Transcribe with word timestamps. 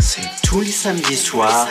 C'est 0.00 0.22
tous 0.42 0.60
les 0.60 0.72
samedis 0.72 1.16
soirs 1.16 1.68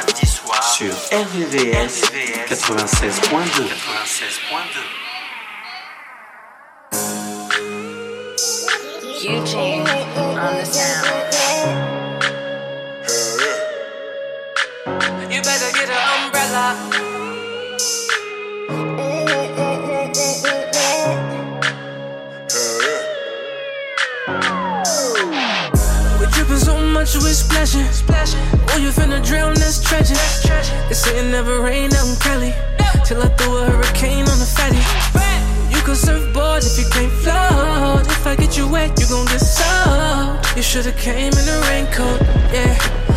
sur 0.76 0.94
RVVS 1.12 2.12
96.2. 2.48 4.10
Eugene 9.30 9.86
on 10.16 10.64
the. 10.64 10.99
So 27.10 27.18
much, 27.18 27.26
we 27.26 27.34
splashing. 27.34 28.40
Oh, 28.70 28.78
you 28.78 28.90
finna 28.90 29.26
drown, 29.26 29.56
that's 29.56 29.82
tragic. 29.82 30.18
They 30.88 30.94
say 30.94 31.18
it 31.18 31.32
never 31.32 31.60
rain 31.60 31.92
out 31.94 32.08
in 32.08 32.16
Cali. 32.18 32.54
Till 33.04 33.22
I 33.22 33.28
throw 33.30 33.58
a 33.58 33.66
hurricane 33.66 34.28
on 34.30 34.38
the 34.38 34.46
fatty. 34.46 34.78
You 35.74 35.82
can 35.82 35.96
surfboard 35.96 36.64
if 36.64 36.78
you 36.78 36.86
can't 36.92 37.12
float. 37.24 38.06
If 38.06 38.28
I 38.28 38.36
get 38.36 38.56
you 38.58 38.68
wet, 38.68 39.00
you 39.00 39.08
gon' 39.08 39.26
get 39.26 39.40
soaked. 39.40 40.56
You 40.56 40.62
should've 40.62 40.98
came 40.98 41.34
in 41.34 41.48
a 41.50 41.60
raincoat, 41.62 42.22
yeah. 42.54 43.09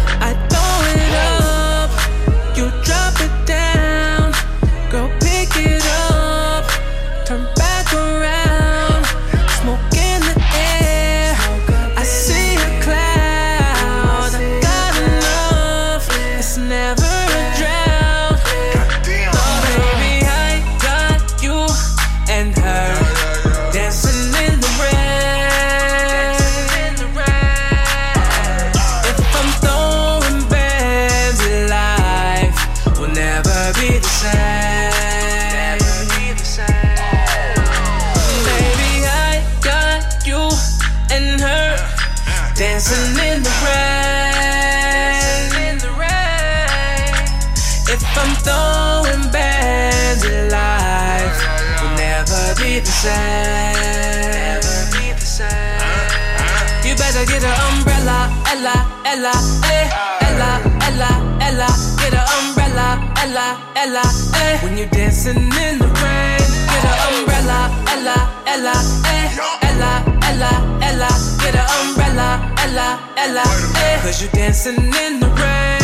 Get 57.43 57.59
an 57.59 57.77
umbrella, 57.77 58.31
Ella, 58.53 58.75
Ella, 59.05 59.33
eh, 59.67 59.91
Ella, 60.29 60.61
Ella, 60.87 61.11
Ella. 61.41 61.67
Get 61.99 62.15
an 62.15 62.27
umbrella, 62.39 62.89
Ella, 63.23 63.47
Ella, 63.75 64.03
eh. 64.34 64.59
When 64.62 64.77
you're 64.77 64.87
dancing 64.89 65.37
in 65.37 65.79
the 65.79 65.89
rain, 66.03 66.47
get 66.71 66.84
an 66.87 66.97
umbrella, 67.19 67.71
Ella, 67.95 68.17
Ella, 68.47 68.75
eh, 69.11 69.29
Ella, 69.69 69.93
Ella, 70.31 70.51
Ella. 70.83 71.09
Get 71.43 71.57
an 71.57 71.67
umbrella, 71.83 72.29
Ella, 72.62 72.99
Ella, 73.17 73.45
eh. 73.77 73.99
Cause 74.03 74.23
you're 74.23 74.31
dancing 74.33 74.79
in 74.79 75.19
the 75.19 75.29
rain, 75.43 75.81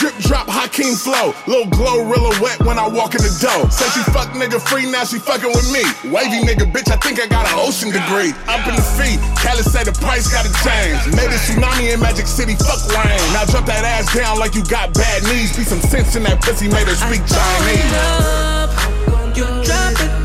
Drip 0.00 0.16
drop 0.24 0.48
Hakeem 0.48 0.96
flow. 0.96 1.36
Little 1.44 1.68
glow 1.68 2.00
real 2.08 2.32
wet 2.40 2.56
when 2.64 2.78
I 2.80 2.88
walk 2.88 3.12
in 3.12 3.20
the 3.20 3.36
door. 3.36 3.68
Say 3.68 3.84
she 3.92 4.00
fuck 4.16 4.32
nigga 4.32 4.56
free, 4.56 4.88
now 4.90 5.04
she 5.04 5.20
fucking 5.20 5.52
with 5.52 5.68
me. 5.68 5.84
Wavy 6.08 6.40
nigga, 6.40 6.64
bitch, 6.72 6.88
I 6.88 6.96
think 6.96 7.20
I 7.20 7.28
got 7.28 7.44
an 7.44 7.60
ocean 7.60 7.92
degree. 7.92 8.32
Up 8.48 8.64
in 8.64 8.80
the 8.80 8.86
feet, 8.96 9.20
Cali 9.44 9.60
say 9.60 9.84
the 9.84 9.92
price 9.92 10.32
gotta 10.32 10.48
change. 10.64 11.04
Made 11.12 11.28
a 11.28 11.36
tsunami 11.44 11.92
in 11.92 12.00
Magic 12.00 12.26
City, 12.26 12.56
fuck 12.56 12.80
rain. 12.96 13.20
Now 13.36 13.44
drop 13.44 13.66
that 13.66 13.84
ass 13.84 14.08
down 14.16 14.38
like 14.38 14.54
you 14.54 14.64
got 14.64 14.94
bad 14.94 15.20
knees. 15.24 15.54
Be 15.54 15.64
some 15.68 15.84
sense 15.84 16.16
in 16.16 16.22
that 16.22 16.40
pussy, 16.40 16.72
made 16.72 16.88
her 16.88 16.96
speak 16.96 17.20
Chinese. 17.28 17.92
up, 17.92 19.36
you 19.36 19.44
drop 19.44 20.00
it 20.00 20.19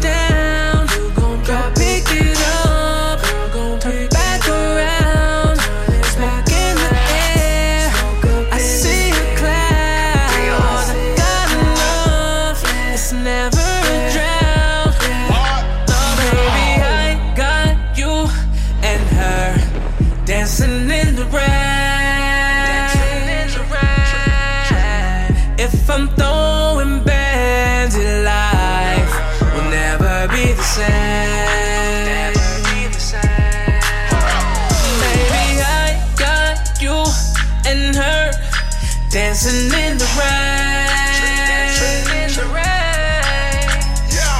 dancing 39.45 39.79
in 39.79 39.97
the 39.97 40.05
rain. 40.17 40.89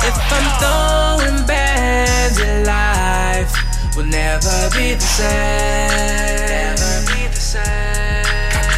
If 0.08 0.18
I'm 0.34 0.48
throwing 0.60 1.46
bands, 1.46 2.40
life 2.66 3.54
will 3.96 4.06
never 4.06 4.70
be 4.72 4.94
the 4.94 5.02
same. 5.02 6.76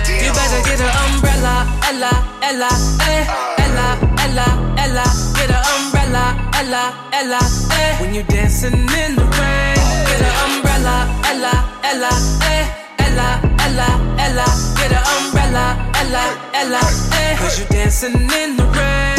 You 0.07 0.33
better 0.33 0.61
get 0.63 0.79
an 0.81 0.91
umbrella, 1.05 1.65
Ella, 1.83 2.11
Ella, 2.41 2.69
eh, 3.07 3.25
Ella, 3.59 3.97
Ella, 4.19 4.47
Ella. 4.77 5.03
Get 5.35 5.49
an 5.49 5.63
umbrella, 5.75 6.25
Ella, 6.59 6.83
Ella, 7.13 7.39
eh. 7.71 8.01
When 8.01 8.13
you're 8.13 8.23
dancing 8.23 8.73
in 8.73 9.15
the 9.15 9.25
rain, 9.39 9.77
get 10.07 10.21
an 10.21 10.33
umbrella, 10.51 11.07
Ella, 11.23 11.53
Ella, 11.83 12.11
eh, 12.51 12.86
Ella, 13.77 14.15
Ella. 14.17 14.45
Get 14.75 14.91
an 14.91 15.03
umbrella, 15.21 15.77
Ella, 16.01 16.23
Ella, 16.51 16.79
eh. 17.13 17.37
Cause 17.37 17.59
you're 17.59 17.67
dancing 17.67 18.15
in 18.15 18.57
the 18.57 18.65
rain, 18.73 19.16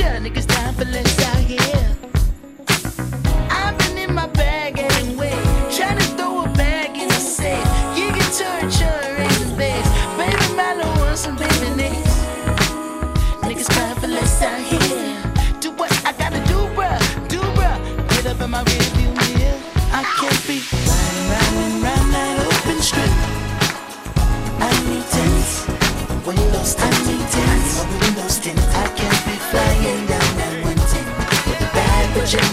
in 0.00 1.47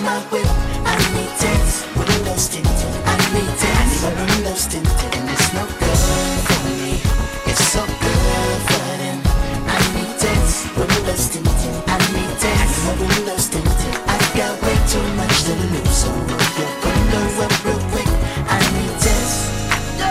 my 0.05 0.21
whip. 0.29 0.45
I 0.85 0.93
need 1.17 1.33
tents, 1.41 1.81
windows 1.97 2.47
tinted. 2.47 2.93
I 3.09 3.17
need 3.33 3.53
tents, 3.57 4.03
windows 4.05 4.45
windows 4.45 4.67
tinted 4.67 5.12
and 5.17 5.29
it's 5.33 5.50
no 5.53 5.65
good 5.81 6.00
for 6.45 6.59
me. 6.69 7.01
It's 7.50 7.65
so 7.74 7.81
good 7.81 8.59
for 8.69 8.85
them. 9.01 9.19
I 9.65 9.79
need 9.97 10.13
this. 10.21 10.69
Windows 10.77 11.25
tinted. 11.33 11.74
I 11.89 11.89
lost 11.89 11.89
in? 11.89 11.89
I 11.89 11.97
need 12.13 12.35
this. 12.38 12.71
My 12.85 12.93
windows 13.01 13.50
tinted. 13.50 13.93
I 14.05 14.17
got 14.38 14.53
way 14.62 14.77
too 14.93 15.07
much 15.17 15.35
to 15.47 15.53
lose, 15.74 15.95
so 16.01 16.09
roll 16.29 16.50
your 16.62 16.74
window 16.85 17.25
up 17.43 17.53
real 17.65 17.81
quick. 17.89 18.09
I 18.45 18.62
need 18.77 18.95
this. 19.01 19.31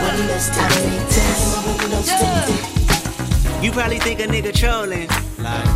Windows 0.02 0.46
tinted. 0.54 0.74
I 0.74 0.90
need 0.90 1.06
this. 1.14 1.40
My 1.54 1.60
windows 1.70 2.10
tinted. 2.20 3.62
You 3.64 3.70
probably 3.70 4.00
think 4.00 4.18
a 4.20 4.26
nigga 4.26 4.52
trolling 4.52 5.08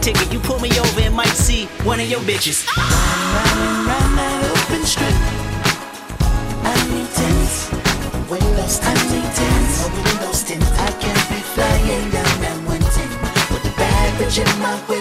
ticket. 0.00 0.32
You 0.32 0.40
pull 0.40 0.60
me 0.60 0.70
over 0.78 1.00
and 1.00 1.14
might 1.14 1.36
see 1.36 1.66
one 1.84 2.00
of 2.00 2.08
your 2.08 2.20
bitches. 2.20 2.66
Running 2.76 3.86
round 3.86 4.18
that 4.18 4.40
open 4.52 4.84
strip. 4.86 5.16
I 6.64 6.74
need 6.90 7.08
tents. 7.12 7.70
Windows 8.30 8.80
I 8.82 8.94
need 9.12 9.30
tents. 9.34 9.74
My 9.82 9.94
windows 9.96 10.42
tint. 10.44 10.62
I 10.62 10.90
can't 11.02 11.24
be 11.28 11.40
flying 11.54 12.10
down 12.10 12.40
that 12.40 12.58
one 12.66 12.80
with 12.80 13.64
a 13.64 13.74
bad 13.76 14.08
bitch 14.20 14.38
in 14.38 14.48
my 14.60 14.76
whip. 14.88 14.95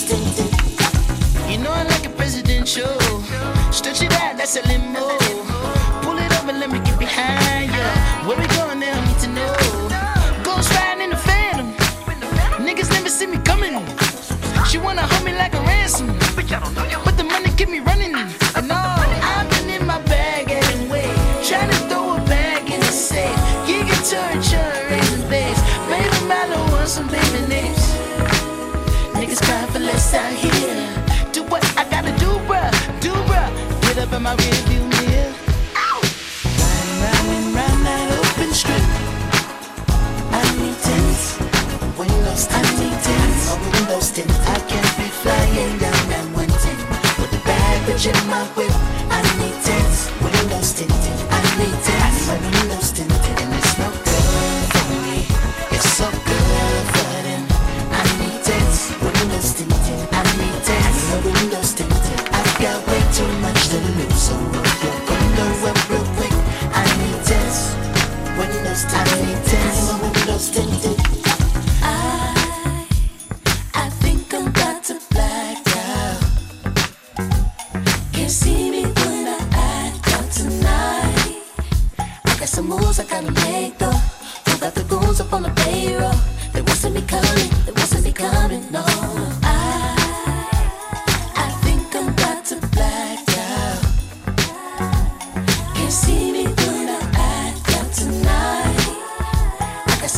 You 0.00 1.58
know 1.58 1.72
I 1.72 1.82
like 1.82 2.06
a 2.06 2.10
presidential. 2.10 3.00
Stretch 3.72 4.02
it 4.02 4.12
out, 4.12 4.36
that's 4.36 4.54
a 4.54 4.62
limo. 4.68 5.37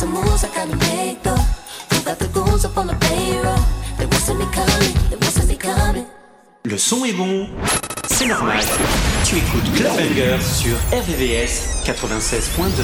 Some 0.01 0.13
moves 0.13 0.43
I 0.43 0.49
gotta 0.55 0.75
make 0.89 1.21
though. 1.21 1.45
Who 1.89 1.97
got 2.03 2.17
the 2.17 2.27
goons 2.33 2.65
up 2.65 2.75
on 2.75 2.87
the 2.87 2.95
payroll? 3.05 3.63
They 3.99 4.07
wasn't 4.07 4.39
me 4.39 4.47
coming, 4.57 4.93
they 5.11 5.17
wasn't 5.17 5.47
me 5.49 5.57
coming. 5.57 6.05
Le 6.65 6.77
son 6.77 7.05
est 7.05 7.13
bon, 7.13 7.47
c'est 8.07 8.25
normal. 8.25 8.63
Tu 9.25 9.35
écoutes 9.37 9.69
Club 9.75 9.95
Banger 9.95 10.37
sur 10.41 10.75
RVVS 10.91 11.83
96.2. 11.85 12.81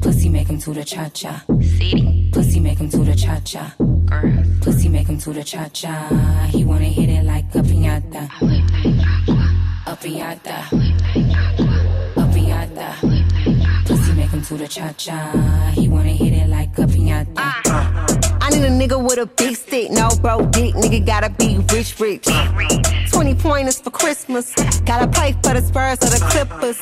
Pussy 0.00 0.30
make 0.30 0.48
him 0.48 0.58
to 0.58 0.72
the 0.72 0.84
cha 0.84 1.10
cha. 1.10 1.42
Pussy 2.32 2.60
make 2.60 2.78
him 2.78 2.88
to 2.88 3.04
the 3.04 3.14
cha 3.14 3.38
cha. 3.44 3.74
Pussy 4.62 4.88
make 4.88 5.08
him 5.08 5.18
to 5.18 5.32
the 5.34 5.44
cha 5.44 5.68
cha. 5.74 6.08
He 6.50 6.64
wanna 6.64 6.86
hit 6.86 7.10
it 7.10 7.24
like 7.24 7.54
a 7.54 7.62
piñata. 7.62 8.28
A 9.86 9.96
piñata. 9.96 11.01
To 14.48 14.56
the 14.56 14.66
cha 14.66 14.92
cha. 14.98 15.72
He 15.72 15.88
wanna 15.88 16.10
hit 16.10 16.32
it 16.32 16.48
like 16.48 16.76
a 16.76 16.82
piñata. 16.82 17.32
I 18.42 18.50
need 18.50 18.64
a 18.64 18.70
nigga 18.70 19.00
with 19.00 19.18
a 19.18 19.26
big 19.26 19.54
stick, 19.56 19.92
no 19.92 20.08
bro 20.20 20.44
dick. 20.46 20.74
Nigga 20.74 21.06
gotta 21.06 21.30
be 21.30 21.58
rich, 21.72 22.00
rich. 22.00 22.26
20 23.12 23.34
pointers 23.36 23.78
for 23.78 23.90
Christmas. 23.90 24.52
Gotta 24.84 25.06
play 25.06 25.32
for 25.44 25.54
the 25.54 25.62
Spurs 25.62 26.02
or 26.02 26.10
the 26.10 26.20
Clippers. 26.30 26.78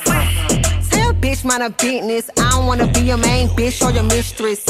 Tell 0.88 1.12
bitch 1.12 1.44
mind 1.44 1.62
a 1.62 1.68
business. 1.70 2.30
I 2.38 2.50
don't 2.50 2.66
wanna 2.66 2.86
be 2.86 3.00
your 3.00 3.18
main 3.18 3.48
bitch 3.48 3.84
or 3.84 3.92
your 3.92 4.04
mistress. 4.04 4.64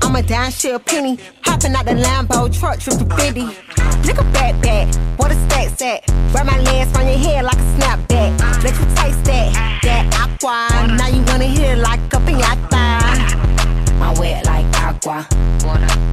I'm 0.00 0.16
a 0.16 0.22
down 0.22 0.50
shit 0.50 0.82
penny. 0.86 1.18
Hopping 1.42 1.74
out 1.74 1.84
the 1.84 1.92
Lambo 1.92 2.48
truck, 2.58 2.80
tripping 2.80 3.10
50. 3.10 3.67
Nigga 4.06 4.24
back 4.32 4.60
back, 4.62 4.94
what 5.18 5.30
a 5.30 5.34
stack 5.46 5.80
at? 5.82 6.06
Grab 6.32 6.46
my 6.46 6.58
legs 6.58 6.90
from 6.92 7.06
your 7.06 7.18
head 7.18 7.44
like 7.44 7.56
a 7.56 7.68
snapback. 7.76 8.38
Let 8.62 8.74
you 8.78 8.86
taste 8.96 9.24
that, 9.24 9.80
that 9.82 10.04
aqua. 10.14 10.96
Now 10.96 11.08
you 11.08 11.22
wanna 11.22 11.44
it 11.44 11.78
like 11.78 12.00
a 12.12 12.18
piñata. 12.18 13.98
My 13.98 14.12
wet 14.18 14.44
like 14.46 14.66
aqua. 14.74 15.26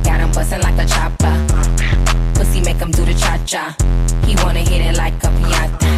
Got 0.04 0.20
him 0.20 0.32
bustin' 0.32 0.62
like 0.62 0.78
a 0.78 0.86
chopper. 0.86 1.36
Pussy 2.36 2.62
make 2.62 2.78
him 2.78 2.92
do 2.92 3.06
the 3.06 3.14
cha 3.14 3.38
cha. 3.46 3.76
He 4.26 4.36
wanna 4.44 4.60
hit 4.60 4.82
it 4.82 4.98
like 4.98 5.24
a 5.24 5.28
piñata. 5.28 5.92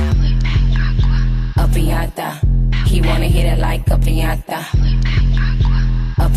A 1.57 1.67
piñata. 1.67 2.87
He 2.87 3.01
wanna 3.01 3.25
hit 3.25 3.45
it 3.45 3.59
like 3.59 3.87
a 3.89 3.97
piñata. 3.97 4.65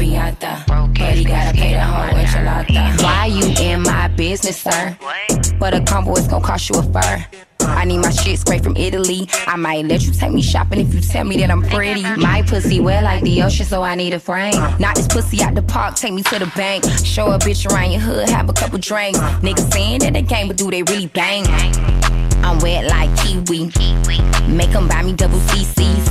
But 0.00 1.14
he 1.14 1.24
gotta 1.24 1.52
pay 1.56 1.74
the 1.74 1.80
whole 1.80 2.06
enchilada. 2.14 3.02
Why 3.02 3.26
you 3.26 3.44
in 3.60 3.82
my 3.82 4.08
business, 4.08 4.56
sir? 4.62 4.96
But 5.58 5.74
a 5.74 5.82
combo 5.82 6.16
is 6.16 6.26
gonna 6.26 6.42
cost 6.42 6.70
you 6.70 6.78
a 6.78 6.82
fur. 6.82 7.26
I 7.60 7.84
need 7.84 7.98
my 7.98 8.10
shit 8.10 8.38
straight 8.38 8.64
from 8.64 8.76
Italy. 8.76 9.28
I 9.46 9.56
might 9.56 9.84
let 9.84 10.00
you 10.02 10.12
take 10.12 10.32
me 10.32 10.40
shopping 10.40 10.80
if 10.80 10.94
you 10.94 11.02
tell 11.02 11.24
me 11.24 11.36
that 11.38 11.50
I'm 11.50 11.62
pretty. 11.62 12.02
My 12.16 12.40
pussy 12.42 12.80
wet 12.80 13.04
like 13.04 13.22
the 13.22 13.42
ocean, 13.42 13.66
so 13.66 13.82
I 13.82 13.94
need 13.94 14.14
a 14.14 14.18
frame. 14.18 14.54
Not 14.78 14.96
this 14.96 15.06
pussy 15.06 15.42
out 15.42 15.54
the 15.54 15.62
park, 15.62 15.96
take 15.96 16.14
me 16.14 16.22
to 16.22 16.38
the 16.38 16.50
bank. 16.56 16.84
Show 17.04 17.30
a 17.32 17.38
bitch 17.38 17.70
around 17.70 17.92
your 17.92 18.00
hood, 18.00 18.28
have 18.30 18.48
a 18.48 18.54
couple 18.54 18.78
drinks. 18.78 19.18
Niggas 19.18 19.70
saying 19.70 19.98
that 20.00 20.14
they 20.14 20.22
game, 20.22 20.48
but 20.48 20.56
do 20.56 20.70
they 20.70 20.82
really 20.84 21.08
bang? 21.08 21.44
I'm 22.42 22.58
wet 22.60 22.86
like 22.86 23.14
kiwi. 23.18 23.70
Make 24.48 24.74
'em 24.74 24.88
buy 24.88 25.02
me 25.02 25.12
double 25.12 25.40
CCs. 25.40 26.08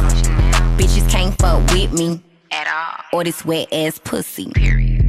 Bitches 0.77 1.09
can't 1.09 1.35
fuck 1.39 1.59
with 1.71 1.91
me. 1.91 2.21
At 2.51 2.67
all. 2.67 3.19
Or 3.19 3.23
this 3.23 3.45
wet 3.45 3.71
ass 3.71 3.99
pussy. 3.99 4.51
Period. 4.53 5.05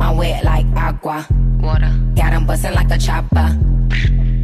I'm 0.00 0.16
wet 0.16 0.44
like 0.44 0.66
agua. 0.76 1.26
Water. 1.60 1.90
Got 2.14 2.32
him 2.34 2.46
bustin' 2.46 2.74
like 2.74 2.90
a 2.90 2.98
chopper. 2.98 3.58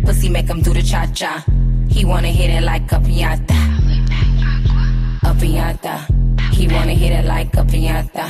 Pussy 0.05 0.28
make 0.28 0.47
him 0.47 0.62
do 0.62 0.73
the 0.73 0.83
cha 0.83 1.07
cha. 1.07 1.45
He 1.90 2.05
wanna 2.05 2.28
hit 2.28 2.50
it 2.50 2.62
like 2.62 2.90
a 2.93 2.97
piñata. 2.97 3.59
A 5.25 5.35
piñata. 5.35 6.55
He 6.55 6.69
wanna 6.69 6.95
hit 6.95 7.12
it 7.12 7.26
like 7.26 7.55
a 7.55 7.64
piñata. 7.64 8.26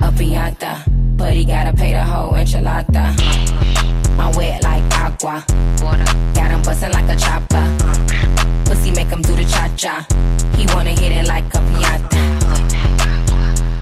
A 0.00 0.10
piñata. 0.12 0.82
But 1.16 1.34
he 1.34 1.44
gotta 1.44 1.72
pay 1.72 1.92
the 1.92 2.02
whole 2.02 2.32
enchilada. 2.32 3.93
I'm 4.18 4.32
wet 4.36 4.62
like 4.62 4.84
agua. 4.92 5.44
Water. 5.82 6.04
Got 6.34 6.50
him 6.50 6.62
bustin' 6.62 6.92
like 6.92 7.08
a 7.08 7.16
chopper. 7.16 7.64
Pussy 8.64 8.90
make 8.92 9.08
him 9.08 9.22
do 9.22 9.34
the 9.34 9.44
cha 9.44 9.68
cha. 9.76 10.06
He 10.56 10.66
wanna 10.74 10.90
hit 10.90 11.12
it 11.12 11.26
like 11.26 11.46
a 11.54 11.58
piñata. 11.58 12.22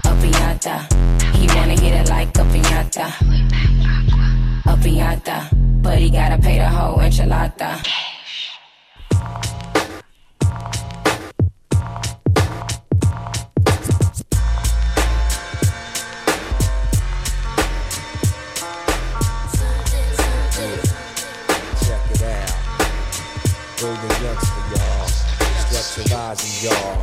A 0.05 0.11
piñata. 0.21 0.75
He 1.35 1.47
wanna 1.55 1.79
hit 1.79 1.93
it 1.93 2.09
like 2.09 2.35
a 2.37 2.43
piñata. 2.51 3.05
A 4.65 4.75
piñata. 4.77 5.49
But 5.81 5.99
he 5.99 6.09
gotta 6.09 6.37
pay 6.37 6.57
the 6.57 6.69
whole 6.69 6.97
enchilada. 6.99 8.12
Golden 23.83 23.99
youngster, 24.23 24.63
y'all. 24.71 25.07
Structure 25.67 26.15
rising, 26.15 26.69
y'all. 26.69 27.01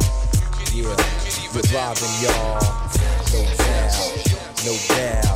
Yeah, 0.72 0.96
robbing 1.74 2.16
y'all. 2.22 2.56
No 3.34 3.40
doubt, 3.58 4.64
no 4.64 4.72
doubt. 4.88 5.29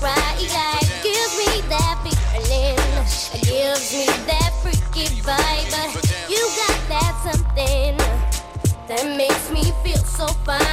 Describe. 0.00 0.80
Gives 1.02 1.36
me 1.38 1.60
that 1.68 1.96
feeling. 2.02 2.76
Gives 3.42 3.92
me 3.92 4.06
that 4.26 4.52
freaky 4.62 5.06
vibe. 5.22 6.28
You 6.28 6.40
got 6.56 6.88
that 6.88 7.14
something 7.24 7.96
that 8.88 9.16
makes 9.16 9.50
me 9.50 9.72
feel 9.82 10.02
so 10.04 10.26
fine. 10.44 10.69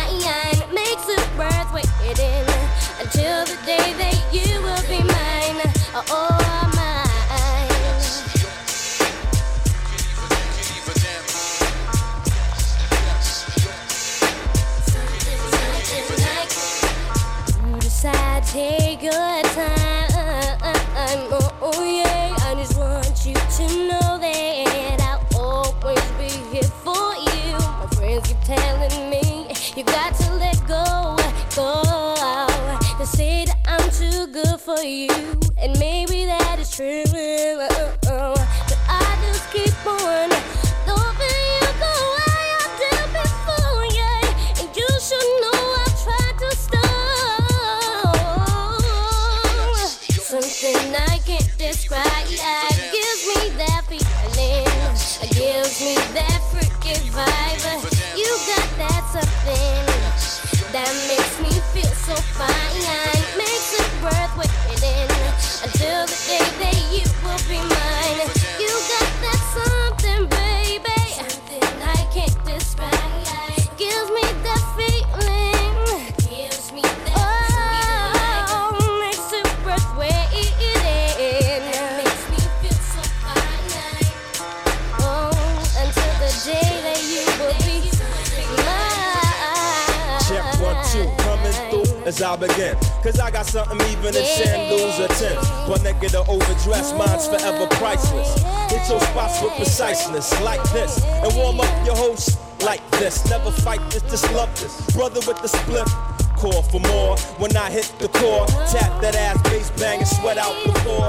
Bang, 109.77 109.99
and 109.99 110.07
sweat 110.07 110.37
out 110.37 110.53
the 110.65 110.73
floor. 110.81 111.07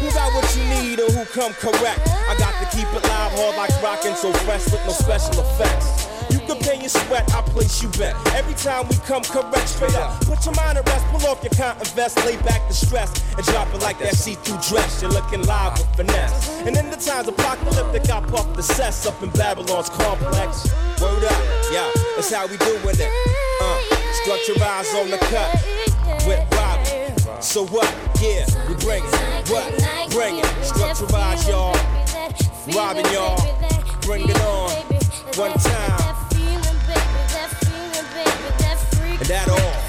Who 0.00 0.10
got 0.10 0.32
what 0.34 0.46
you 0.56 0.64
need 0.74 1.00
or 1.00 1.10
who 1.10 1.24
come 1.26 1.52
correct? 1.54 2.00
I 2.28 2.36
got 2.38 2.54
to 2.60 2.76
keep 2.76 2.88
it 2.88 3.02
live, 3.08 3.32
hard 3.32 3.56
like 3.56 3.70
rockin', 3.82 4.16
so 4.16 4.32
fresh 4.44 4.64
with 4.70 4.84
no 4.84 4.92
special 4.92 5.40
effects. 5.40 6.08
You 6.30 6.40
can 6.40 6.58
pay 6.58 6.80
your 6.80 6.88
sweat, 6.88 7.32
I 7.32 7.42
place 7.42 7.82
you 7.82 7.88
bet. 7.90 8.16
Every 8.34 8.54
time 8.54 8.88
we 8.88 8.96
come 9.06 9.22
correct, 9.22 9.68
straight 9.68 9.94
up. 9.94 10.20
Put 10.24 10.44
your 10.44 10.54
mind 10.54 10.78
at 10.78 10.88
rest, 10.88 11.06
pull 11.06 11.24
off 11.30 11.42
your 11.42 11.52
cotton 11.54 11.86
vest, 11.94 12.16
lay 12.26 12.36
back 12.38 12.66
the 12.68 12.74
stress, 12.74 13.10
and 13.36 13.46
drop 13.46 13.72
it 13.74 13.80
like 13.82 13.98
that 14.00 14.14
see-through 14.14 14.58
dress. 14.68 15.00
You're 15.00 15.12
looking 15.12 15.42
live 15.46 15.78
with 15.78 15.88
finesse. 15.96 16.50
And 16.66 16.76
in 16.76 16.90
the 16.90 16.96
times 16.96 17.28
apocalyptic, 17.28 18.10
I 18.10 18.20
puff 18.20 18.54
the 18.56 18.62
cess 18.62 19.06
up 19.06 19.22
in 19.22 19.30
Babylon's 19.30 19.90
complex. 19.90 20.70
Word 21.00 21.24
up, 21.24 21.42
yeah, 21.72 21.90
that's 22.16 22.32
how 22.32 22.46
we 22.46 22.56
doing 22.58 22.96
it. 22.98 23.12
Uh, 23.60 23.78
structurized 24.24 25.00
on 25.00 25.10
the 25.10 25.18
cut 25.18 26.26
with. 26.26 26.53
So 27.40 27.66
what? 27.66 27.86
Yeah, 28.20 28.46
we 28.68 28.74
bring 28.76 29.04
it. 29.04 29.48
What? 29.50 30.10
Bring 30.10 30.38
it. 30.38 30.44
Structurized, 30.62 31.48
y'all. 31.48 31.74
Robbing 32.74 33.06
y'all. 33.12 33.36
Bring 34.02 34.28
it 34.28 34.40
on. 34.40 34.70
One 35.36 35.52
time. 35.52 36.00
And 39.16 39.28
that 39.28 39.48
all. 39.48 39.83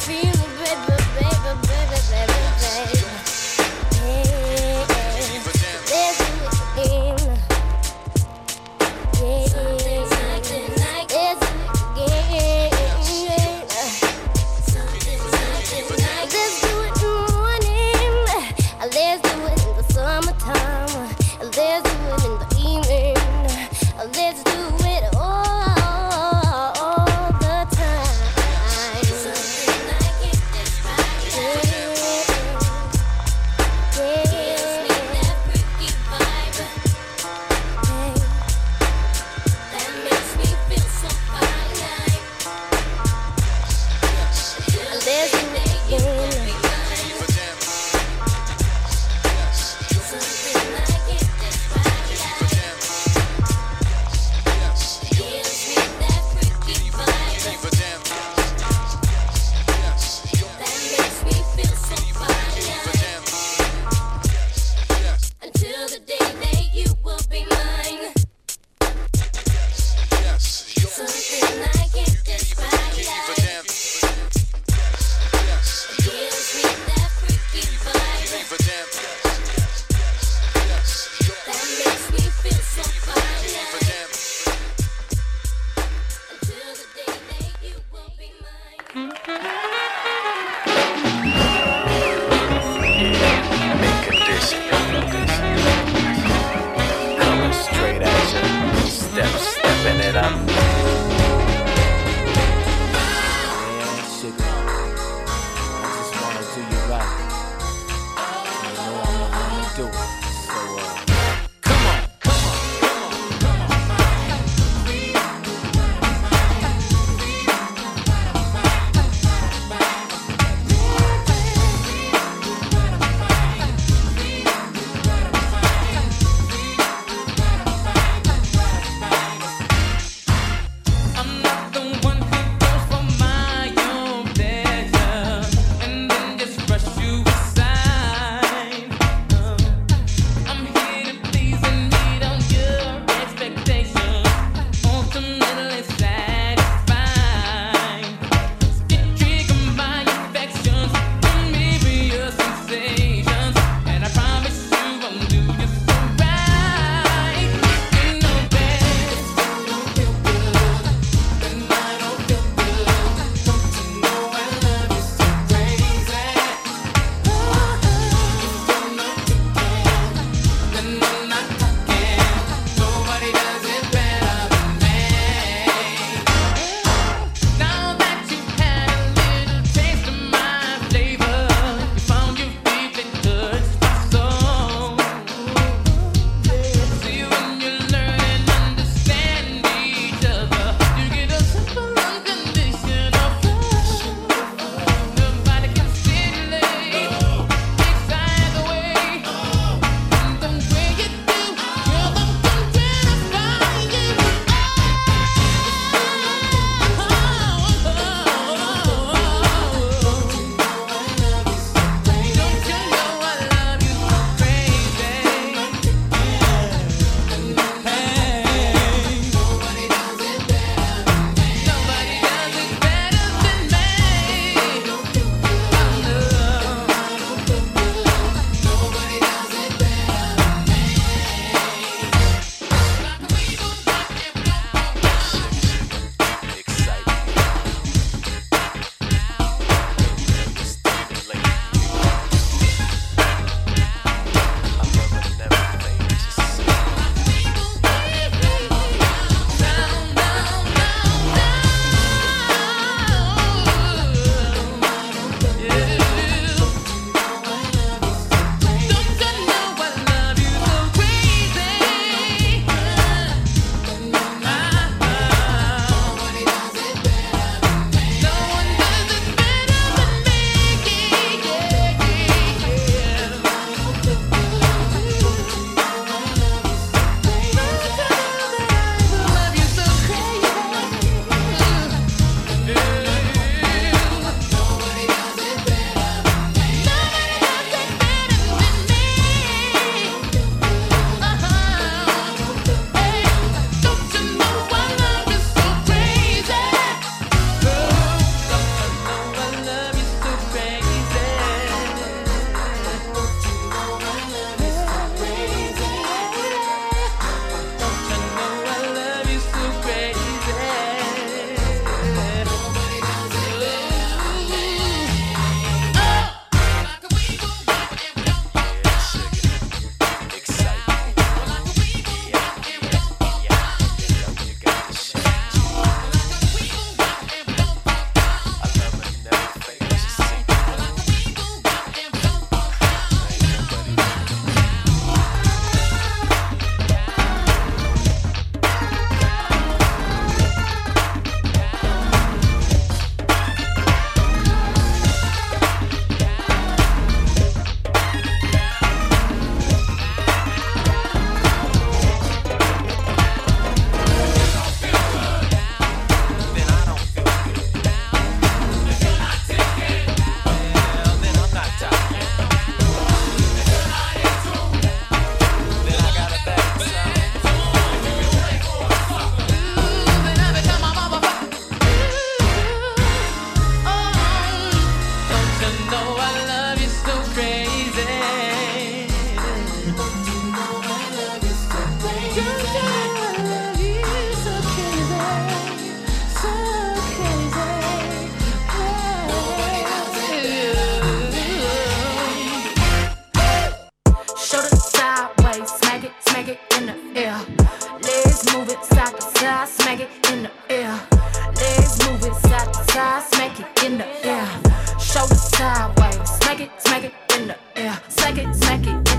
smack 408.56 408.88
it. 408.88 409.15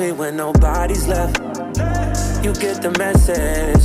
Me 0.00 0.12
when 0.12 0.36
nobody's 0.36 1.06
left. 1.06 1.36
You 2.42 2.52
get 2.54 2.80
the 2.80 2.92
message. 2.98 3.84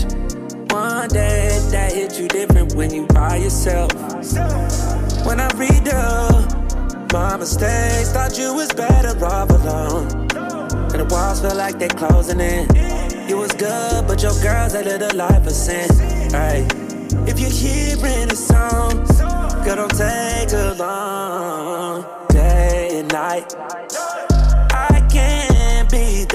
One 0.72 1.10
day 1.10 1.60
that 1.72 1.92
hit 1.92 2.18
you 2.18 2.28
different 2.28 2.74
when 2.76 2.94
you 2.94 3.06
by 3.08 3.36
yourself. 3.38 3.92
When 5.26 5.40
I 5.42 5.50
read 5.56 5.88
up 5.90 7.12
my 7.12 7.36
mistakes, 7.38 8.12
thought 8.14 8.38
you 8.38 8.54
was 8.54 8.70
better 8.74 9.14
off 9.26 9.50
alone. 9.50 10.08
And 10.94 11.00
the 11.02 11.08
walls 11.12 11.42
feel 11.42 11.56
like 11.56 11.80
they're 11.80 11.98
closing 12.02 12.40
in. 12.40 12.64
You 13.28 13.38
was 13.38 13.52
good, 13.52 14.08
but 14.08 14.24
your 14.24 14.36
girl's 14.42 14.74
a 14.74 14.84
little 14.84 15.16
life 15.18 15.46
of 15.46 15.52
sin. 15.54 15.90
Hey, 16.32 16.66
if 17.30 17.40
you're 17.40 17.58
hearing 17.64 18.32
a 18.32 18.36
song, 18.36 19.04
girl, 19.66 19.76
don't 19.76 19.96
take 19.98 20.48
too 20.50 20.74
long. 20.82 22.06
Day 22.30 23.00
and 23.00 23.12
night. 23.12 24.15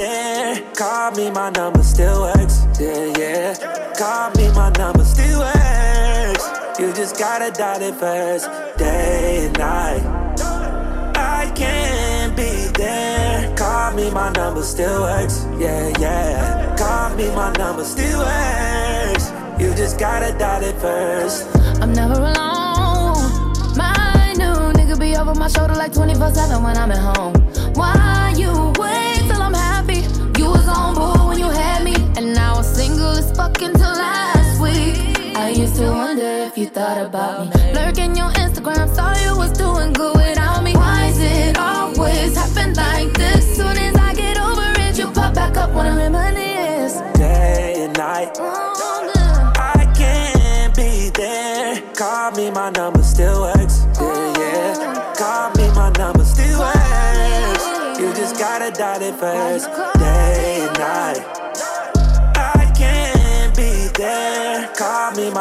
There. 0.00 0.56
Call 0.76 1.10
me, 1.10 1.30
my 1.30 1.50
number 1.50 1.82
still 1.82 2.22
works. 2.22 2.64
Yeah, 2.80 3.12
yeah. 3.18 3.92
Call 3.98 4.30
me, 4.30 4.50
my 4.54 4.70
number 4.70 5.04
still 5.04 5.40
works. 5.40 6.44
You 6.78 6.90
just 6.94 7.18
gotta 7.18 7.50
dial 7.52 7.82
it 7.82 7.94
first, 7.96 8.48
day 8.78 9.44
and 9.44 9.58
night. 9.58 10.02
I 11.14 11.52
can't 11.54 12.34
be 12.34 12.72
there. 12.78 13.54
Call 13.58 13.92
me, 13.92 14.10
my 14.10 14.32
number 14.32 14.62
still 14.62 15.02
works. 15.02 15.44
Yeah, 15.58 15.92
yeah. 15.98 16.74
Call 16.78 17.14
me, 17.14 17.28
my 17.34 17.52
number 17.58 17.84
still 17.84 18.20
works. 18.20 19.30
You 19.60 19.74
just 19.74 19.98
gotta 19.98 20.32
dial 20.38 20.62
it 20.62 20.80
first. 20.80 21.46
I'm 21.82 21.92
never 21.92 22.14
alone. 22.14 23.20
My 23.76 24.32
new 24.38 24.72
nigga 24.72 24.98
be 24.98 25.14
over 25.14 25.34
my 25.34 25.48
shoulder 25.48 25.74
like 25.74 25.92
24 25.92 26.32
7 26.32 26.62
when 26.62 26.78
I'm 26.78 26.90
at 26.90 27.16
home. 27.16 27.34
Why 27.74 28.32
you 28.34 28.72
wait 28.78 29.09
and 32.20 32.34
now 32.34 32.56
I'm 32.56 32.64
single 32.64 33.16
as 33.22 33.30
fucking 33.32 33.72
till 33.72 33.94
last 34.06 34.60
week. 34.60 35.36
I 35.36 35.48
used 35.48 35.76
to 35.76 35.86
wonder 35.90 36.32
if 36.48 36.58
you 36.58 36.66
thought 36.66 36.98
about 37.06 37.48
me. 37.48 37.72
Lurking 37.72 38.14
your 38.14 38.30
Instagram, 38.44 38.94
saw 38.94 39.10
you 39.24 39.38
was 39.38 39.52
doing 39.52 39.92
good 39.94 40.14
without 40.16 40.62
me. 40.62 40.74
Why 40.74 41.06
is 41.06 41.18
it 41.18 41.58
always 41.58 42.36
happen 42.36 42.74
like 42.74 43.12
this? 43.14 43.56
Soon 43.56 43.76
as 43.86 43.96
I 43.96 44.12
get 44.14 44.36
over 44.38 44.68
it, 44.86 44.98
you 44.98 45.06
pop 45.10 45.32
back 45.34 45.56
up 45.56 45.70
when 45.72 45.86
I 45.86 45.96
reminisce. 45.96 47.00
Day 47.16 47.84
and 47.84 47.96
night. 47.96 48.36
Oh, 48.38 49.12
I 49.56 49.90
can't 49.96 50.76
be 50.76 51.10
there. 51.14 51.80
Call 51.94 52.32
me, 52.32 52.50
my 52.50 52.68
number 52.70 53.02
still 53.02 53.40
works. 53.42 53.86
Oh, 53.98 54.34
yeah, 54.36 54.78
yeah. 54.78 55.14
Call 55.16 55.50
me, 55.56 55.66
my 55.74 55.90
number 55.96 56.24
still 56.24 56.58
works. 56.58 57.64
You 57.98 58.12
just 58.12 58.38
gotta 58.38 58.70
dial 58.70 59.00
it 59.00 59.14
first. 59.14 59.99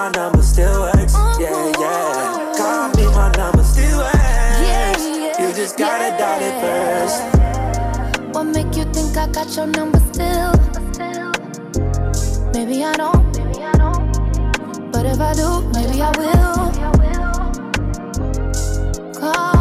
My 0.10 0.24
number 0.24 0.42
still 0.42 0.82
works. 0.82 1.14
Yeah, 1.40 1.72
yeah. 1.80 2.54
Call 2.58 2.90
me, 2.90 3.06
my 3.14 3.32
number 3.38 3.64
still 3.64 3.98
works. 4.00 5.04
You 5.40 5.54
just 5.54 5.78
gotta 5.78 6.18
dial 6.18 6.42
it 6.42 6.56
first. 6.62 7.22
What 8.34 8.46
make 8.46 8.76
you 8.76 8.86
think 8.86 9.18
I 9.18 9.28
got 9.28 9.56
your 9.56 9.68
number 9.68 10.00
still? 10.12 10.54
Maybe 12.54 12.84
I 12.84 12.94
don't. 12.96 13.30
But 14.92 15.06
if 15.06 15.20
I 15.20 15.34
do, 15.34 15.62
maybe 15.74 16.02
I 16.02 16.12
will. 16.18 16.72
Call 19.14 19.59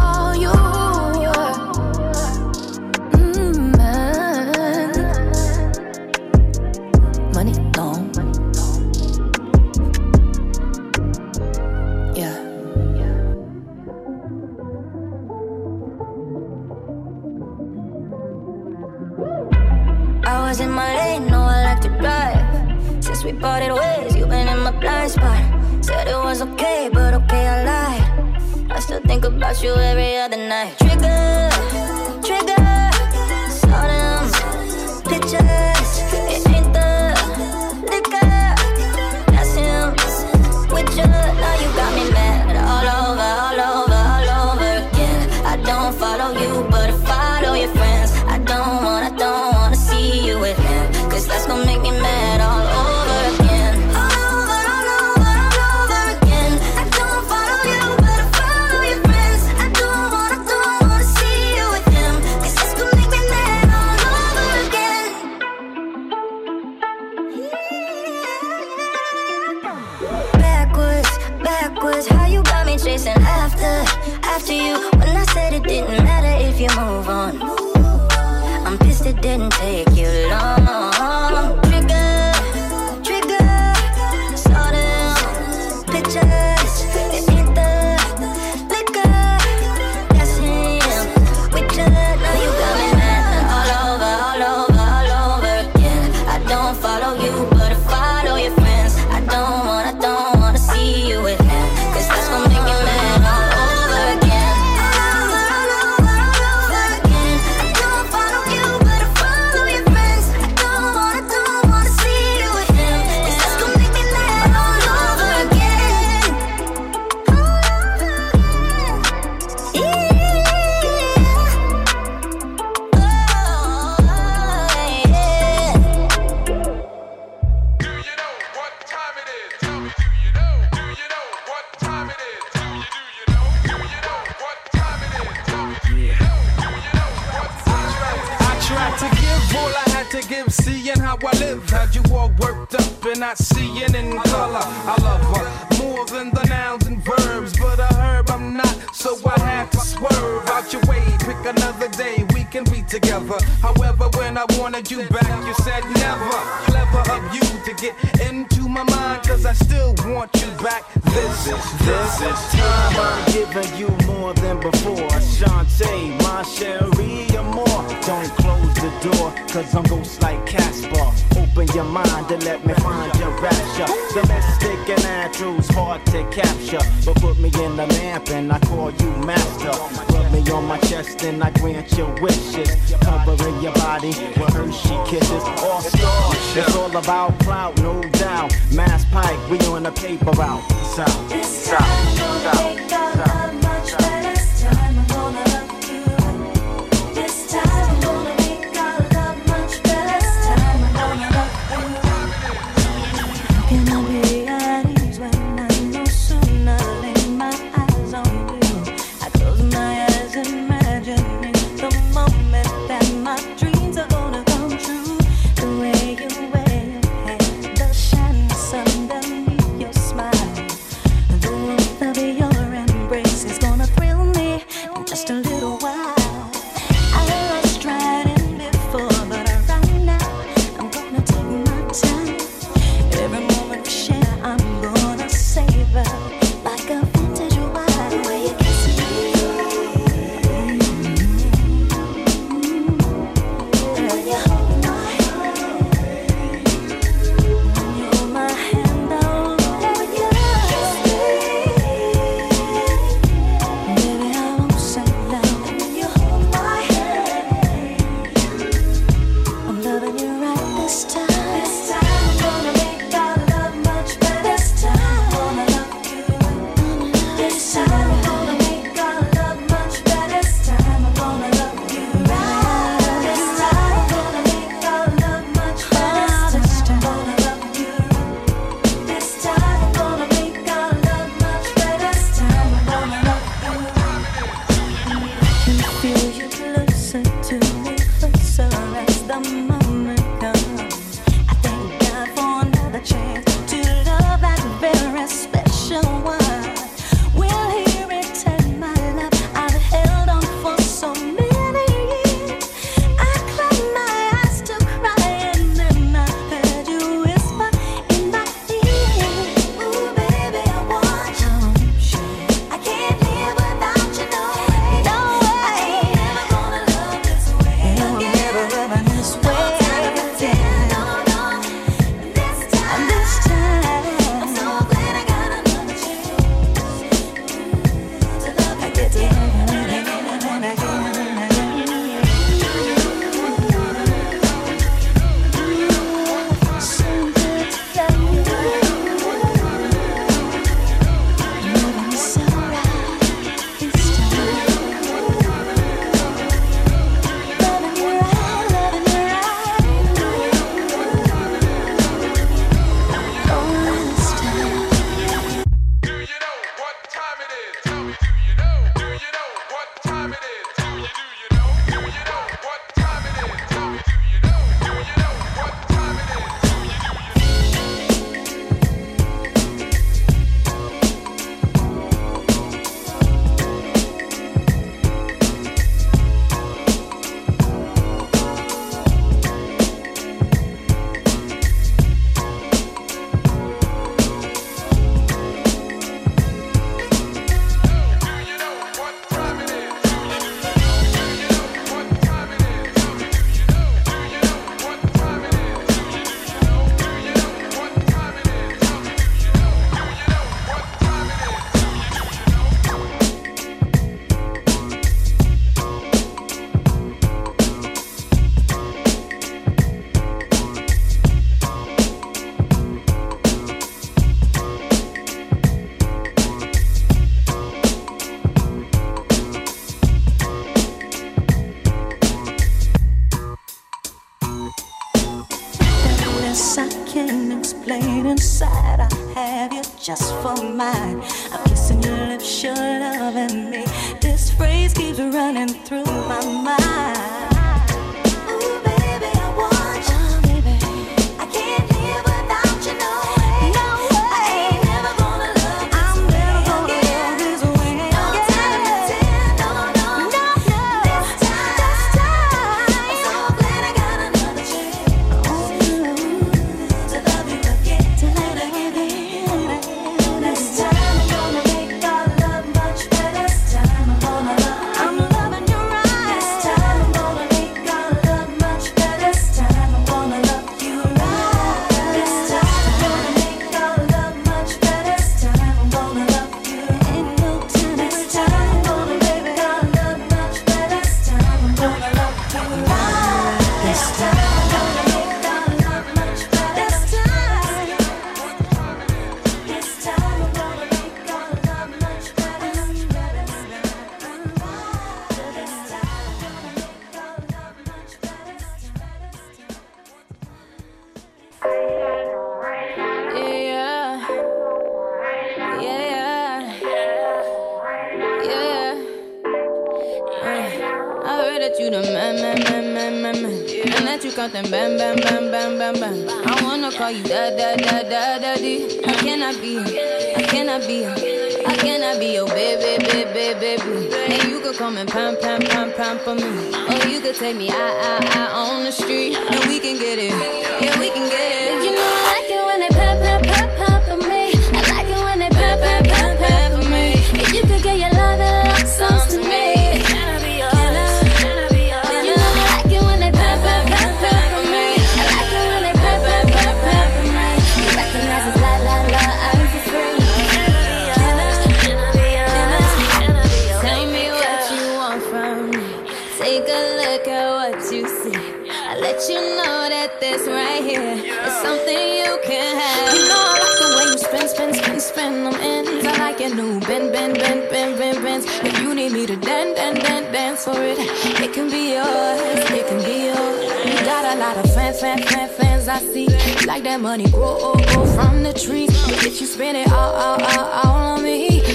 need 568.99 569.13
me 569.13 569.25
to 569.25 569.35
dance, 569.37 569.77
dance, 569.79 569.99
dance, 570.03 570.27
dance 570.33 570.65
for 570.65 570.81
it. 570.83 570.97
It 570.99 571.53
can 571.53 571.69
be 571.69 571.93
yours, 571.93 572.69
it 572.79 572.85
can 572.87 572.99
be 573.07 573.27
yours. 573.27 573.59
You 573.85 574.05
got 574.05 574.25
a 574.35 574.37
lot 574.37 574.57
of 574.57 574.73
fans, 574.73 574.99
fans, 574.99 575.23
fan, 575.23 575.47
fans 575.49 575.87
I 575.87 575.99
see. 575.99 576.27
Like 576.65 576.83
that 576.83 576.99
money 576.99 577.29
grow, 577.31 577.75
grow 577.75 578.05
from 578.05 578.43
the 578.43 578.51
trees. 578.51 578.89
If 579.25 579.39
you 579.39 579.47
spend 579.47 579.77
it 579.77 579.89
all, 579.89 580.13
all, 580.15 580.43
all, 580.43 580.65
all 580.83 581.15
on 581.15 581.23
me. 581.23 581.68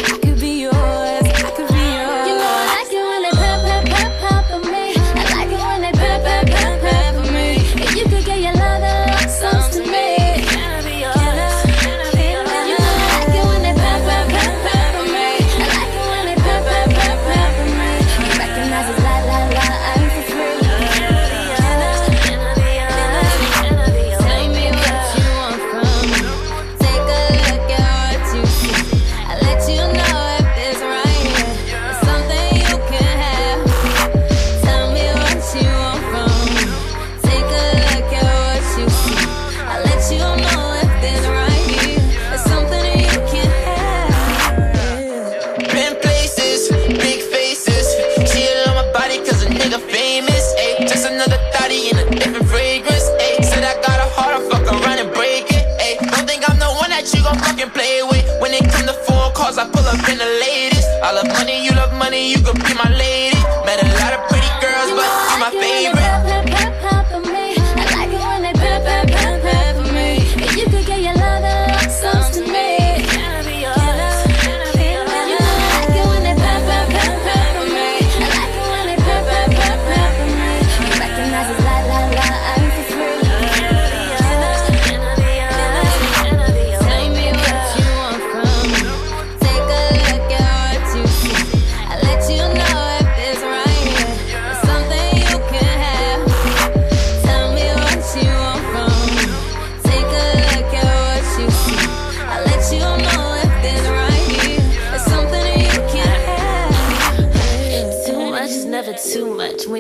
I 61.05 61.13
love 61.13 61.44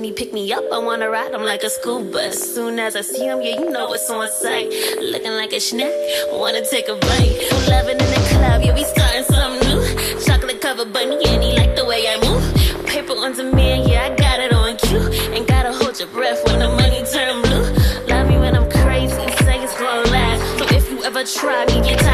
he 0.04 0.12
pick 0.12 0.32
me 0.34 0.52
up, 0.52 0.64
I 0.70 0.78
wanna 0.78 1.08
ride 1.08 1.32
him 1.32 1.44
like 1.44 1.62
a 1.62 1.70
school 1.70 2.04
bus. 2.04 2.36
Soon 2.54 2.78
as 2.78 2.94
I 2.94 3.00
see 3.00 3.24
him, 3.24 3.40
yeah, 3.40 3.58
you 3.58 3.70
know 3.70 3.92
it's 3.94 4.10
on 4.10 4.28
sight. 4.28 4.68
Looking 5.00 5.32
like 5.32 5.52
a 5.52 5.60
snack, 5.60 5.92
wanna 6.30 6.62
take 6.64 6.88
a 6.88 6.96
bite. 6.96 7.34
Loving 7.68 7.98
in 8.04 8.10
the 8.16 8.22
club, 8.30 8.62
yeah, 8.62 8.74
we 8.74 8.84
starting 8.84 9.24
something 9.24 9.66
new. 9.68 9.80
Chocolate 10.26 10.60
covered 10.60 10.92
bunny, 10.92 11.16
and 11.24 11.42
he 11.42 11.52
like 11.56 11.74
the 11.74 11.86
way 11.86 12.06
I 12.06 12.16
move. 12.26 12.44
Paper 12.86 13.14
on 13.14 13.32
demand, 13.32 13.88
yeah, 13.88 14.04
I 14.04 14.14
got 14.14 14.40
it 14.40 14.52
on 14.52 14.76
cue. 14.76 15.08
Ain't 15.32 15.48
gotta 15.48 15.72
hold 15.72 15.98
your 15.98 16.08
breath 16.08 16.44
when 16.46 16.58
the 16.58 16.68
money 16.68 17.02
turn 17.10 17.40
blue. 17.42 17.64
Love 18.06 18.28
me 18.28 18.36
when 18.36 18.54
I'm 18.54 18.70
crazy, 18.70 19.14
say 19.44 19.62
it's 19.64 19.78
gonna 19.78 20.10
last. 20.10 20.58
So 20.58 20.76
if 20.76 20.90
you 20.90 21.02
ever 21.02 21.24
try 21.24 21.64
me, 21.66 21.80
get 21.80 21.98
tired. 22.00 22.13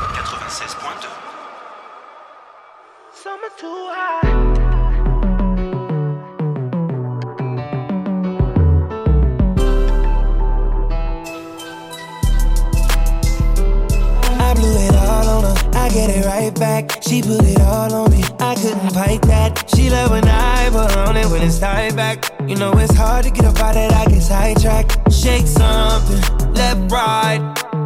right 21.95 22.19
back. 22.21 22.49
You 22.49 22.55
know 22.55 22.71
it's 22.73 22.95
hard 22.95 23.25
to 23.25 23.31
get 23.31 23.45
up 23.45 23.59
out 23.59 23.75
of 23.75 23.89
that, 23.89 23.93
I 23.93 24.05
get 24.05 24.21
sidetracked. 24.21 25.11
Shake 25.11 25.47
something, 25.47 26.53
left, 26.53 26.91
right, 26.91 27.39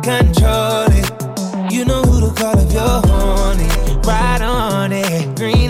control 0.03 0.87
it. 0.89 1.73
You 1.73 1.85
know 1.85 2.01
who 2.01 2.27
to 2.27 2.33
call 2.35 2.57
if 2.57 2.71
you're 2.71 3.01
horny. 3.05 3.67
Ride 4.01 4.41
on 4.41 4.91
it, 4.91 5.35
green 5.35 5.64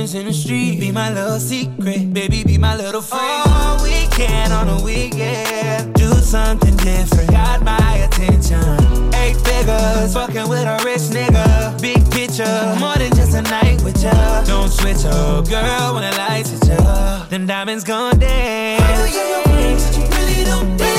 in 0.00 0.26
the 0.26 0.32
street. 0.32 0.80
Be 0.80 0.90
my 0.90 1.12
little 1.12 1.38
secret, 1.38 2.14
baby, 2.14 2.42
be 2.42 2.56
my 2.56 2.74
little 2.74 3.02
friend. 3.02 3.42
All 3.46 3.82
weekend 3.82 4.50
on 4.50 4.66
a 4.68 4.82
weekend, 4.82 5.92
do 5.94 6.08
something 6.14 6.74
different. 6.78 7.30
Got 7.30 7.62
my 7.62 7.96
attention. 8.06 9.14
Eight 9.14 9.36
figures, 9.36 10.14
fucking 10.14 10.48
with 10.48 10.64
a 10.64 10.80
rich 10.86 11.04
nigga. 11.12 11.78
Big 11.82 12.00
picture, 12.10 12.74
more 12.80 12.96
than 12.96 13.14
just 13.14 13.34
a 13.34 13.42
night 13.42 13.82
with 13.82 14.02
ya. 14.02 14.42
Don't 14.44 14.70
switch 14.70 15.04
up, 15.04 15.46
girl, 15.50 15.94
when 15.94 16.10
the 16.10 16.16
lights 16.16 16.48
hit 16.48 16.66
ya. 16.66 17.26
then 17.28 17.46
diamonds 17.46 17.84
gone 17.84 18.18
dance. 18.18 18.82
Oh, 18.82 19.04
yeah, 19.04 20.16
really 20.16 20.44
don't 20.44 20.78
dance. 20.78 20.89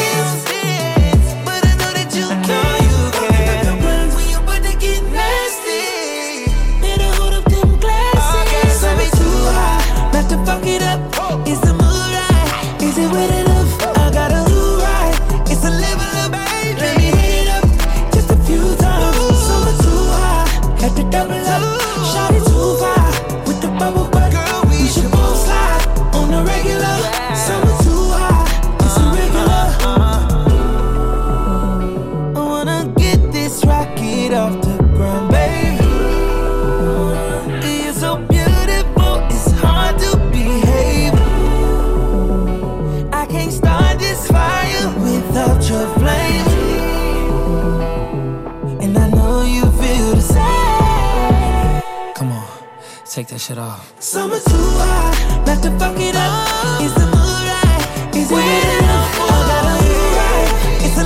start 43.51 43.99
this 43.99 44.27
fire 44.27 44.87
without 44.99 45.61
your 45.69 45.87
flame. 45.99 46.47
And 48.81 48.97
I 48.97 49.09
know 49.09 49.43
you 49.43 49.61
feel 49.81 50.15
the 50.15 50.21
same. 50.21 51.81
Come 52.15 52.31
on, 52.31 52.47
take 53.05 53.27
that 53.27 53.39
shit 53.39 53.57
off. 53.57 53.93
Too 53.99 54.29
hot, 54.29 55.45
to 55.63 55.71
fuck 55.77 55.99
it 55.99 56.15
up. 56.15 56.81
Is 56.81 56.93
the 56.93 57.05
mood 57.13 57.45
right? 57.51 58.15
Is 58.15 58.31
it 58.31 58.63
enough? 58.79 59.19
I 59.19 59.37
gotta 59.51 59.75
be 59.83 59.93
right. 60.17 60.49
It's 60.85 60.97
a 60.97 61.05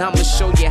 I'ma 0.00 0.22
show 0.22 0.52
you 0.58 0.65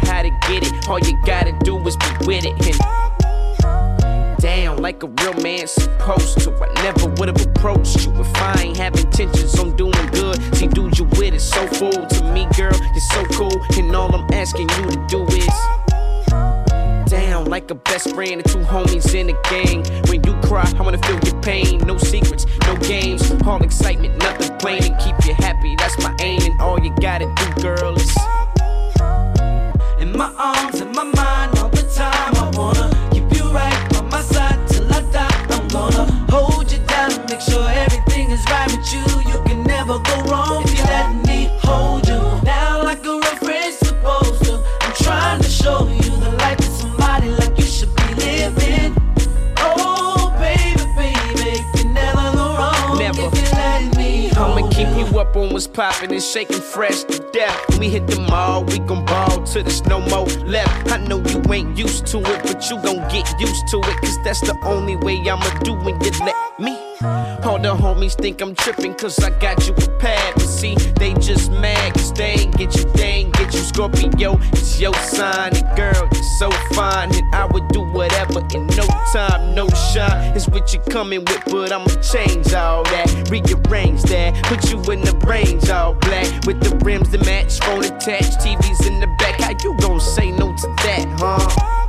and 56.16 56.24
shaking 56.24 56.62
fresh 56.62 57.04
to 57.04 57.20
death. 57.34 57.60
When 57.70 57.80
we 57.80 57.90
hit 57.90 58.08
the 58.08 58.20
mall, 58.22 58.64
we 58.64 58.80
gon' 58.80 59.04
ball 59.06 59.44
till 59.44 59.64
there's 59.64 59.86
no 59.86 60.00
more 60.00 60.26
left. 60.48 60.90
I 60.92 60.98
know 60.98 61.20
you 61.20 61.42
ain't 61.52 61.78
used 61.78 62.08
to 62.08 62.20
it, 62.20 62.44
but 62.44 62.70
you 62.70 62.82
gon' 62.82 63.08
get 63.10 63.28
used 63.40 63.68
to 63.72 63.80
it. 63.80 63.98
Cause 64.02 64.18
that's 64.24 64.40
the 64.40 64.58
only 64.64 64.96
way 64.96 65.18
I'ma 65.30 65.60
do 65.60 65.74
when 65.74 66.00
you 66.02 66.12
let 66.24 66.60
me. 66.60 67.35
All 67.56 67.62
the 67.62 67.74
homies 67.74 68.16
think 68.18 68.42
I'm 68.42 68.54
trippin' 68.54 68.96
cause 68.96 69.18
I 69.24 69.30
got 69.40 69.66
you 69.66 69.74
prepared. 69.74 70.34
But 70.34 70.42
see, 70.42 70.76
they 71.00 71.14
just 71.14 71.50
mad 71.50 71.94
cause 71.94 72.12
they 72.12 72.32
ain't 72.32 72.58
get 72.58 72.76
you, 72.76 72.84
they 72.96 73.24
ain't 73.24 73.34
get 73.34 73.54
you. 73.54 73.62
Scorpio, 73.62 74.38
it's 74.52 74.78
your 74.78 74.94
sign. 74.96 75.56
And 75.56 75.78
girl, 75.78 76.06
you're 76.12 76.24
so 76.38 76.52
fine. 76.74 77.16
And 77.16 77.34
I 77.34 77.46
would 77.46 77.66
do 77.70 77.80
whatever 77.94 78.42
in 78.54 78.68
no 78.76 78.86
time, 79.14 79.56
no 79.56 79.70
shine. 79.70 80.36
It's 80.36 80.50
what 80.50 80.74
you're 80.74 80.84
coming 80.84 81.24
with, 81.24 81.44
but 81.46 81.72
I'ma 81.72 81.88
change 82.02 82.54
all 82.54 82.84
that. 82.84 83.30
Rearrange 83.32 84.04
that, 84.04 84.36
put 84.44 84.70
you 84.70 84.78
in 84.92 85.00
the 85.00 85.16
range 85.26 85.70
all 85.70 85.94
black. 85.94 86.28
With 86.46 86.60
the 86.60 86.76
rims 86.84 87.08
to 87.12 87.20
match, 87.20 87.58
phone 87.60 87.86
attached, 87.86 88.40
TVs 88.42 88.86
in 88.86 89.00
the 89.00 89.08
back. 89.18 89.40
How 89.40 89.52
you 89.64 89.78
gon' 89.80 90.02
say 90.02 90.30
no 90.30 90.54
to 90.54 90.68
that, 90.84 91.06
huh? 91.20 91.85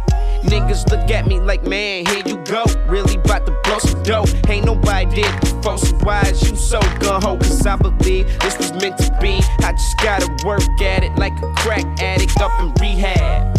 Niggas 0.47 0.89
look 0.91 1.11
at 1.11 1.27
me 1.27 1.41
like, 1.41 1.65
man, 1.65 2.07
here 2.07 2.23
you 2.25 2.37
go. 2.45 2.65
Really 2.87 3.17
bout 3.17 3.47
to 3.47 3.53
blow 3.65 3.79
some 3.79 4.03
dough. 4.03 4.25
Ain't 4.49 4.65
nobody 4.65 5.23
did 5.23 5.41
before, 5.41 5.77
so 5.79 5.95
why 5.97 6.23
is 6.23 6.49
you 6.49 6.57
so 6.57 6.81
gun 7.01 7.21
ho? 7.21 7.37
Cause 7.37 7.67
I 7.67 7.77
believe 7.77 8.27
this 8.41 8.57
was 8.57 8.73
meant 8.75 8.97
to 8.99 9.19
be. 9.21 9.41
I 9.61 9.73
just 9.73 9.99
gotta 9.99 10.29
work 10.47 10.63
at 10.81 11.03
it 11.03 11.15
like 11.17 11.37
a 11.43 11.53
crack 11.57 11.85
addict 12.01 12.41
up 12.41 12.53
in 12.61 12.73
rehab. 12.81 13.59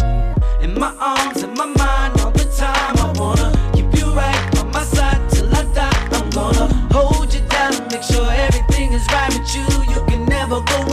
In 0.62 0.78
my 0.78 0.94
arms, 0.98 1.42
in 1.42 1.52
my 1.54 1.66
mind, 1.66 2.20
all 2.20 2.30
the 2.30 2.44
time. 2.56 2.96
I 2.96 3.12
wanna 3.18 3.52
keep 3.74 3.94
you 3.98 4.10
right 4.14 4.58
on 4.58 4.70
my 4.72 4.84
side 4.84 5.20
till 5.30 5.54
I 5.54 5.64
die. 5.74 6.08
I'm 6.12 6.30
gonna 6.30 6.66
hold 6.92 7.32
you 7.34 7.40
down 7.48 7.74
and 7.74 7.92
make 7.92 8.02
sure 8.02 8.26
everything 8.30 8.92
is 8.92 9.06
right 9.08 9.28
with 9.38 9.54
you. 9.54 9.66
You 9.92 10.00
can 10.06 10.24
never 10.24 10.60
go 10.62 10.87